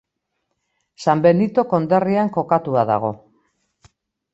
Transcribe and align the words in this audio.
San 1.05 1.21
Benito 1.27 1.67
konderrian 1.75 2.35
kokatua 2.41 2.91
dago. 2.95 3.17